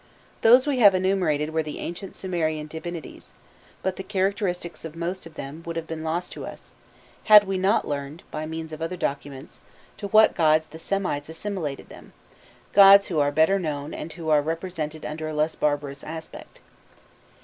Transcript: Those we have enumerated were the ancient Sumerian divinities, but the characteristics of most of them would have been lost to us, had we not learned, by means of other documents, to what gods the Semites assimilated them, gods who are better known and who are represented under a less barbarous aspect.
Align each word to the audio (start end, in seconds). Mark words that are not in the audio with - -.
Those 0.41 0.65
we 0.65 0.79
have 0.79 0.95
enumerated 0.95 1.51
were 1.51 1.61
the 1.61 1.77
ancient 1.77 2.15
Sumerian 2.15 2.65
divinities, 2.65 3.35
but 3.83 3.97
the 3.97 4.03
characteristics 4.03 4.83
of 4.83 4.95
most 4.95 5.27
of 5.27 5.35
them 5.35 5.61
would 5.63 5.75
have 5.75 5.85
been 5.85 6.03
lost 6.03 6.31
to 6.31 6.43
us, 6.43 6.73
had 7.25 7.43
we 7.43 7.55
not 7.59 7.87
learned, 7.87 8.23
by 8.31 8.47
means 8.47 8.73
of 8.73 8.81
other 8.81 8.97
documents, 8.97 9.61
to 9.97 10.07
what 10.07 10.33
gods 10.33 10.65
the 10.65 10.79
Semites 10.79 11.29
assimilated 11.29 11.89
them, 11.89 12.13
gods 12.73 13.09
who 13.09 13.19
are 13.19 13.31
better 13.31 13.59
known 13.59 13.93
and 13.93 14.11
who 14.13 14.29
are 14.29 14.41
represented 14.41 15.05
under 15.05 15.27
a 15.29 15.35
less 15.35 15.53
barbarous 15.53 16.03
aspect. 16.03 16.61